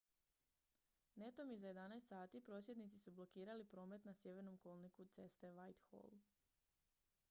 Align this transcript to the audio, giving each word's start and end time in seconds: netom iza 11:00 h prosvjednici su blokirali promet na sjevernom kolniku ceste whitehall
netom 1.21 1.49
iza 1.55 1.69
11:00 1.73 2.31
h 2.33 2.41
prosvjednici 2.47 2.99
su 2.99 3.11
blokirali 3.19 3.65
promet 3.73 4.05
na 4.05 4.13
sjevernom 4.13 4.57
kolniku 4.57 5.05
ceste 5.05 5.51
whitehall 5.51 6.19